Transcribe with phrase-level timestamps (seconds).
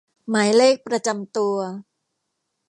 [0.29, 1.55] หมายเลขประจำตัว